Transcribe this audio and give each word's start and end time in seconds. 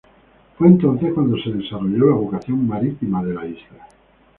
Fue 0.57 0.65
entonces 0.65 1.13
cuando 1.13 1.37
se 1.37 1.51
desarrolló 1.51 2.09
la 2.09 2.15
vocación 2.15 2.65
marítima 2.65 3.23
de 3.23 3.33
la 3.35 3.45
isla. 3.45 3.87